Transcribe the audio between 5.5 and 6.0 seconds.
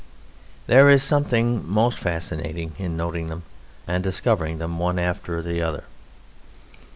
other.